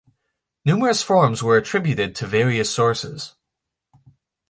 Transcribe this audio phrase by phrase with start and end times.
[0.65, 3.35] Numerous forms were attributed to various sources.